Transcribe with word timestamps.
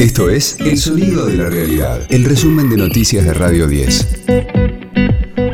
Esto 0.00 0.30
es 0.30 0.56
El 0.60 0.78
Sonido 0.78 1.26
de 1.26 1.36
la 1.36 1.50
Realidad, 1.50 2.06
el 2.08 2.24
resumen 2.24 2.70
de 2.70 2.78
noticias 2.78 3.22
de 3.22 3.34
Radio 3.34 3.66
10. 3.66 4.24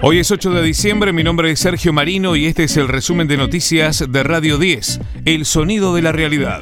Hoy 0.03 0.21
es 0.21 0.31
8 0.31 0.51
de 0.53 0.63
diciembre, 0.63 1.13
mi 1.13 1.25
nombre 1.25 1.51
es 1.51 1.59
Sergio 1.59 1.93
Marino 1.93 2.37
y 2.37 2.47
este 2.47 2.63
es 2.63 2.77
el 2.77 2.87
resumen 2.87 3.27
de 3.27 3.37
noticias 3.39 4.05
de 4.09 4.23
Radio 4.23 4.57
10, 4.57 5.01
El 5.25 5.47
Sonido 5.47 5.97
de 5.97 6.03
la 6.03 6.13
Realidad. 6.13 6.61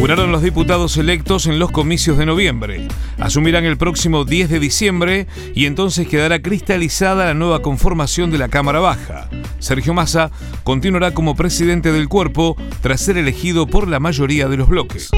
Juraron 0.00 0.32
los 0.32 0.42
diputados 0.42 0.96
electos 0.96 1.46
en 1.46 1.60
los 1.60 1.70
comicios 1.70 2.18
de 2.18 2.26
noviembre. 2.26 2.88
Asumirán 3.18 3.66
el 3.66 3.76
próximo 3.76 4.24
10 4.24 4.50
de 4.50 4.58
diciembre 4.58 5.26
y 5.54 5.66
entonces 5.66 6.08
quedará 6.08 6.42
cristalizada 6.42 7.26
la 7.26 7.34
nueva 7.34 7.62
conformación 7.62 8.32
de 8.32 8.38
la 8.38 8.48
Cámara 8.48 8.80
Baja. 8.80 9.30
Sergio 9.60 9.94
Massa 9.94 10.32
continuará 10.64 11.14
como 11.14 11.36
presidente 11.36 11.92
del 11.92 12.08
cuerpo 12.08 12.56
tras 12.80 13.00
ser 13.00 13.16
elegido 13.16 13.68
por 13.68 13.86
la 13.86 14.00
mayoría 14.00 14.48
de 14.48 14.56
los 14.56 14.68
bloques. 14.68 15.12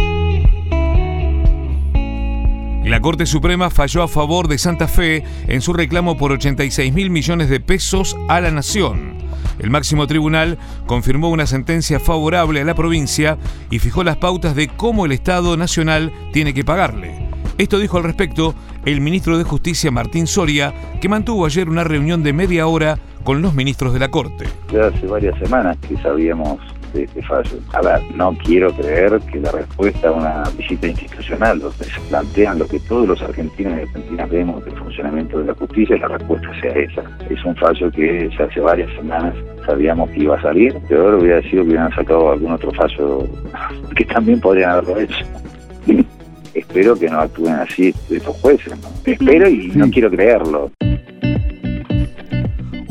La 2.85 3.01
Corte 3.01 3.27
Suprema 3.27 3.71
falló 3.71 4.03
a 4.03 4.09
favor 4.09 4.49
de 4.49 4.59
Santa 4.59 4.89
Fe 4.89 5.23
en 5.47 5.61
su 5.61 5.73
reclamo 5.73 6.17
por 6.17 6.33
86 6.33 6.93
mil 6.93 7.11
millones 7.11 7.49
de 7.49 7.61
pesos 7.61 8.17
a 8.29 8.41
la 8.41 8.51
nación. 8.51 9.19
El 9.61 9.71
máximo 9.71 10.09
tribunal 10.09 10.59
confirmó 10.87 11.31
una 11.31 11.47
sentencia 11.47 12.01
favorable 12.01 12.61
a 12.61 12.65
la 12.65 12.75
provincia 12.75 13.39
y 13.71 13.79
fijó 13.79 14.03
las 14.03 14.17
pautas 14.17 14.57
de 14.57 14.67
cómo 14.67 15.07
el 15.07 15.13
Estado 15.13 15.57
Nacional 15.57 16.13
tiene 16.33 16.55
que 16.55 16.65
pagarle. 16.65 17.29
Esto 17.57 17.79
dijo 17.79 17.99
al 17.99 18.05
respecto 18.05 18.55
el 18.85 19.01
ministro 19.01 19.39
de 19.39 19.45
Justicia 19.45 19.93
Martín 19.93 20.27
Soria, 20.27 20.75
que 21.01 21.09
mantuvo 21.09 21.47
ayer 21.47 21.69
una 21.69 21.85
reunión 21.85 22.25
de 22.25 22.33
media 22.33 22.67
hora 22.67 22.99
con 23.23 23.43
los 23.43 23.55
ministros 23.55 23.93
de 23.93 24.01
la 24.01 24.09
Corte. 24.09 24.47
Ya 24.73 24.87
hace 24.87 25.07
varias 25.07 25.39
semanas 25.39 25.79
que 25.89 25.97
sabíamos 25.99 26.59
de 26.93 27.05
este 27.05 27.23
fallo. 27.23 27.59
A 27.73 27.81
ver, 27.81 28.01
no 28.15 28.37
quiero 28.45 28.73
creer 28.73 29.21
que 29.31 29.41
la 29.41 29.51
respuesta 29.53 30.09
a 30.09 30.13
una 30.13 30.43
visita 30.57 30.87
institucional 30.87 31.61
donde 31.61 31.85
se 31.85 32.01
plantean 32.09 32.59
lo 32.59 32.67
que 32.67 32.79
todos 32.81 33.09
los 33.09 33.23
argentinos 33.23 33.79
y 33.79 33.83
argentinas 33.83 34.31
vemos 34.31 34.65
del 34.65 34.77
funcionamiento 34.77 35.39
de 35.39 35.47
la 35.47 35.55
justicia, 35.55 35.97
la 35.99 36.09
respuesta 36.09 36.49
sea 36.61 36.73
esa. 36.73 37.03
Es 37.31 37.45
un 37.45 37.57
fallo 37.57 37.91
que 37.91 38.31
ya 38.39 38.45
hace 38.45 38.61
varias 38.61 38.93
semanas 38.95 39.35
sabíamos 39.67 40.11
que 40.11 40.21
iba 40.21 40.37
a 40.37 40.43
salir. 40.43 40.75
Peor 40.89 41.15
hubiera 41.15 41.43
sido 41.43 41.63
que 41.63 41.71
hubieran 41.71 41.95
sacado 41.95 42.33
algún 42.33 42.53
otro 42.53 42.73
fallo 42.73 43.27
que 43.97 44.05
también 44.05 44.41
podrían 44.41 44.71
haberlo 44.71 45.01
hecho. 45.01 45.25
Espero 46.55 46.95
que 46.95 47.09
no 47.09 47.21
actúen 47.21 47.55
así 47.55 47.95
estos 48.11 48.37
jueces. 48.41 48.75
Espero 49.07 49.49
y 49.49 49.69
no 49.75 49.91
quiero 49.91 50.11
creerlo. 50.11 50.71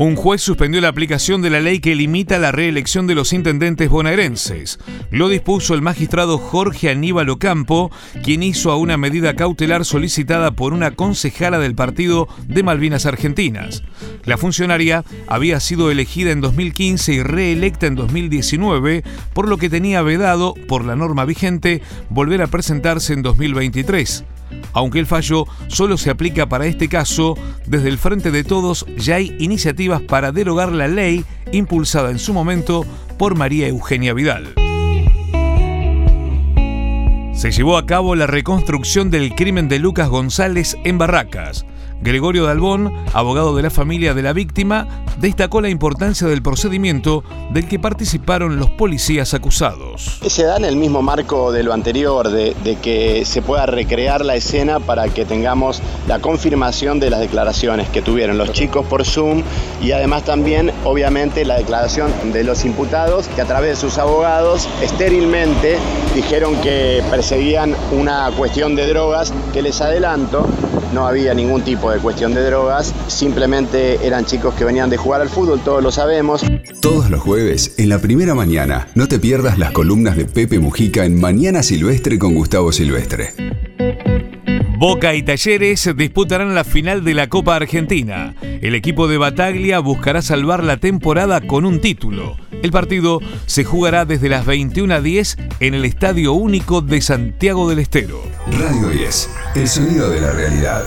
Un 0.02 0.16
juez 0.16 0.42
suspendió 0.42 0.80
la 0.80 0.88
aplicación 0.88 1.42
de 1.42 1.50
la 1.50 1.60
ley 1.60 1.78
que 1.78 1.94
limita 1.94 2.40
la 2.40 2.50
reelección 2.50 3.06
de 3.06 3.14
los 3.14 3.32
intendentes 3.32 3.88
bonaerenses. 3.88 4.80
Lo 5.12 5.28
dispuso 5.28 5.74
el 5.74 5.80
magistrado 5.80 6.38
Jorge 6.38 6.90
Aníbal 6.90 7.28
Ocampo, 7.28 7.92
quien 8.24 8.42
hizo 8.42 8.72
a 8.72 8.76
una 8.76 8.96
medida 8.96 9.36
cautelar 9.36 9.84
solicitada 9.84 10.50
por 10.50 10.72
una 10.72 10.90
concejala 10.96 11.60
del 11.60 11.76
partido 11.76 12.26
de 12.48 12.64
Malvinas 12.64 13.06
Argentinas. 13.06 13.84
La 14.24 14.38
funcionaria 14.38 15.04
había 15.28 15.60
sido 15.60 15.88
elegida 15.88 16.32
en 16.32 16.40
2015 16.40 17.12
y 17.12 17.22
reelecta 17.22 17.86
en 17.86 17.94
2019, 17.94 19.04
por 19.32 19.46
lo 19.46 19.56
que 19.56 19.70
tenía 19.70 20.02
vedado, 20.02 20.54
por 20.66 20.84
la 20.84 20.96
norma 20.96 21.24
vigente, 21.26 21.80
volver 22.10 22.42
a 22.42 22.48
presentarse 22.48 23.12
en 23.12 23.22
2023. 23.22 24.24
Aunque 24.72 24.98
el 24.98 25.06
fallo 25.06 25.46
solo 25.68 25.96
se 25.96 26.10
aplica 26.10 26.48
para 26.48 26.66
este 26.66 26.88
caso, 26.88 27.36
desde 27.66 27.88
el 27.88 27.98
Frente 27.98 28.30
de 28.30 28.44
Todos 28.44 28.86
ya 28.96 29.16
hay 29.16 29.36
iniciativas 29.38 30.00
para 30.00 30.32
derogar 30.32 30.72
la 30.72 30.88
ley 30.88 31.24
impulsada 31.52 32.10
en 32.10 32.18
su 32.18 32.32
momento 32.32 32.84
por 33.18 33.36
María 33.36 33.68
Eugenia 33.68 34.14
Vidal. 34.14 34.54
Se 37.34 37.50
llevó 37.50 37.76
a 37.76 37.86
cabo 37.86 38.14
la 38.14 38.26
reconstrucción 38.26 39.10
del 39.10 39.34
crimen 39.34 39.68
de 39.68 39.78
Lucas 39.78 40.08
González 40.08 40.76
en 40.84 40.98
Barracas. 40.98 41.66
Gregorio 42.02 42.46
Dalbón, 42.46 42.92
abogado 43.12 43.54
de 43.54 43.62
la 43.62 43.70
familia 43.70 44.12
de 44.12 44.22
la 44.22 44.32
víctima, 44.32 44.88
destacó 45.20 45.60
la 45.60 45.68
importancia 45.68 46.26
del 46.26 46.42
procedimiento 46.42 47.22
del 47.52 47.68
que 47.68 47.78
participaron 47.78 48.56
los 48.56 48.70
policías 48.70 49.34
acusados. 49.34 50.18
Se 50.26 50.42
da 50.42 50.56
en 50.56 50.64
el 50.64 50.74
mismo 50.74 51.00
marco 51.00 51.52
de 51.52 51.62
lo 51.62 51.72
anterior, 51.72 52.28
de, 52.28 52.54
que 52.82 53.24
se 53.24 53.40
pueda 53.40 53.66
recrear 53.66 54.24
la 54.24 54.34
escena 54.34 54.80
para 54.80 55.08
que 55.08 55.24
tengamos 55.24 55.80
la 56.08 56.18
confirmación 56.18 56.98
de 56.98 57.10
las 57.10 57.20
declaraciones 57.20 57.88
que 57.90 58.02
tuvieron 58.02 58.36
los 58.36 58.50
chicos 58.50 58.84
por 58.86 59.04
Zoom 59.04 59.42
y 59.80 59.92
además 59.92 60.24
también, 60.24 60.72
obviamente, 60.84 61.44
la 61.44 61.58
declaración 61.58 62.10
de 62.32 62.42
los 62.42 62.64
imputados 62.64 63.28
que 63.28 63.42
a 63.42 63.44
través 63.44 63.70
de 63.70 63.76
sus 63.76 63.98
abogados 63.98 64.68
estérilmente 64.82 65.78
dijeron 66.16 66.56
que 66.62 67.00
perseguían 67.10 67.76
una 67.92 68.30
cuestión 68.36 68.74
de 68.74 68.88
drogas 68.88 69.32
que 69.52 69.62
les 69.62 69.80
adelanto 69.80 70.48
no 70.92 71.06
había 71.06 71.34
ningún 71.34 71.62
tipo 71.62 71.90
de 71.90 71.98
cuestión 71.98 72.34
de 72.34 72.44
drogas, 72.44 72.94
simplemente 73.08 74.06
eran 74.06 74.24
chicos 74.24 74.54
que 74.54 74.64
venían 74.64 74.90
de 74.90 74.96
jugar 74.96 75.20
al 75.20 75.28
fútbol, 75.28 75.60
todos 75.60 75.82
lo 75.82 75.90
sabemos. 75.90 76.42
Todos 76.80 77.10
los 77.10 77.20
jueves, 77.20 77.74
en 77.78 77.88
la 77.88 77.98
primera 77.98 78.34
mañana, 78.34 78.88
no 78.94 79.08
te 79.08 79.18
pierdas 79.18 79.58
las 79.58 79.72
columnas 79.72 80.16
de 80.16 80.24
Pepe 80.24 80.58
Mujica 80.58 81.04
en 81.04 81.20
Mañana 81.20 81.62
Silvestre 81.62 82.18
con 82.18 82.34
Gustavo 82.34 82.72
Silvestre. 82.72 83.30
Boca 84.78 85.14
y 85.14 85.22
Talleres 85.22 85.88
disputarán 85.96 86.56
la 86.56 86.64
final 86.64 87.04
de 87.04 87.14
la 87.14 87.28
Copa 87.28 87.54
Argentina. 87.54 88.34
El 88.42 88.74
equipo 88.74 89.06
de 89.06 89.16
Bataglia 89.16 89.78
buscará 89.78 90.22
salvar 90.22 90.64
la 90.64 90.78
temporada 90.78 91.40
con 91.40 91.64
un 91.64 91.80
título. 91.80 92.36
El 92.62 92.70
partido 92.70 93.20
se 93.46 93.64
jugará 93.64 94.04
desde 94.04 94.28
las 94.28 94.46
21.10 94.46 95.36
en 95.60 95.74
el 95.74 95.84
Estadio 95.84 96.32
Único 96.32 96.80
de 96.80 97.00
Santiago 97.00 97.68
del 97.68 97.80
Estero. 97.80 98.22
Radio 98.46 98.88
10, 98.88 99.30
el 99.56 99.68
sonido 99.68 100.08
de 100.08 100.20
la 100.20 100.30
realidad. 100.30 100.84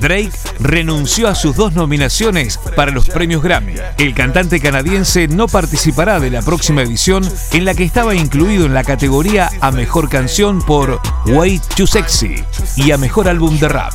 Drake 0.00 0.32
renunció 0.60 1.28
a 1.28 1.34
sus 1.34 1.56
dos 1.56 1.72
nominaciones 1.74 2.58
para 2.76 2.90
los 2.92 3.08
premios 3.08 3.42
Grammy. 3.42 3.74
El 3.98 4.14
cantante 4.14 4.60
canadiense 4.60 5.28
no 5.28 5.48
participará 5.48 6.20
de 6.20 6.30
la 6.30 6.42
próxima 6.42 6.82
edición 6.82 7.28
en 7.52 7.64
la 7.64 7.74
que 7.74 7.84
estaba 7.84 8.14
incluido 8.14 8.66
en 8.66 8.74
la 8.74 8.84
categoría 8.84 9.50
a 9.60 9.70
Mejor 9.70 10.08
Canción 10.08 10.60
por 10.62 11.00
Way 11.26 11.60
Too 11.76 11.86
Sexy 11.86 12.44
y 12.76 12.90
a 12.90 12.98
Mejor 12.98 13.28
Álbum 13.28 13.58
de 13.58 13.68
Rap. 13.68 13.92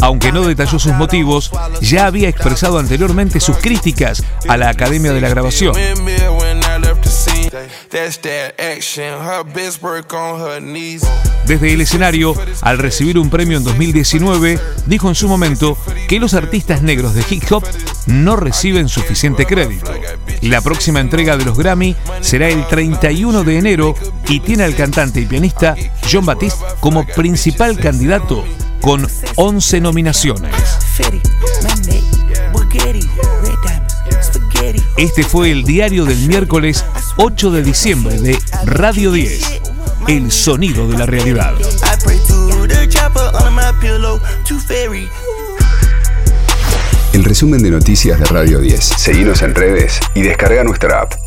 Aunque 0.00 0.32
no 0.32 0.46
detalló 0.46 0.78
sus 0.78 0.92
motivos, 0.92 1.50
ya 1.80 2.06
había 2.06 2.28
expresado 2.28 2.78
anteriormente 2.78 3.40
sus 3.40 3.56
críticas 3.58 4.22
a 4.48 4.56
la 4.56 4.68
Academia 4.68 5.12
de 5.12 5.20
la 5.20 5.28
Grabación. 5.28 5.74
Desde 11.46 11.72
el 11.72 11.80
escenario, 11.80 12.34
al 12.60 12.78
recibir 12.78 13.18
un 13.18 13.30
premio 13.30 13.56
en 13.56 13.64
2019, 13.64 14.58
dijo 14.86 15.08
en 15.08 15.14
su 15.14 15.28
momento 15.28 15.78
que 16.08 16.18
los 16.18 16.34
artistas 16.34 16.82
negros 16.82 17.14
de 17.14 17.24
hip 17.30 17.44
hop 17.50 17.64
no 18.06 18.36
reciben 18.36 18.88
suficiente 18.88 19.46
crédito. 19.46 19.92
La 20.42 20.60
próxima 20.60 21.00
entrega 21.00 21.36
de 21.36 21.44
los 21.44 21.56
Grammy 21.56 21.94
será 22.20 22.48
el 22.48 22.66
31 22.66 23.44
de 23.44 23.58
enero 23.58 23.94
y 24.28 24.40
tiene 24.40 24.64
al 24.64 24.74
cantante 24.74 25.20
y 25.20 25.26
pianista 25.26 25.76
John 26.10 26.26
Batiste 26.26 26.64
como 26.80 27.06
principal 27.06 27.78
candidato 27.78 28.44
con 28.80 29.06
11 29.36 29.80
nominaciones. 29.80 30.52
Este 34.96 35.24
fue 35.24 35.50
el 35.50 35.64
diario 35.64 36.06
del 36.06 36.26
miércoles 36.26 36.82
8 37.18 37.50
de 37.50 37.62
diciembre 37.62 38.18
de 38.18 38.38
Radio 38.64 39.12
10, 39.12 39.60
el 40.08 40.32
sonido 40.32 40.88
de 40.88 40.96
la 40.96 41.04
realidad. 41.04 41.52
El 47.12 47.24
resumen 47.24 47.62
de 47.62 47.70
noticias 47.70 48.18
de 48.18 48.24
Radio 48.24 48.58
10. 48.58 48.84
Seguimos 48.84 49.42
en 49.42 49.54
redes 49.54 50.00
y 50.14 50.22
descarga 50.22 50.64
nuestra 50.64 51.02
app. 51.02 51.25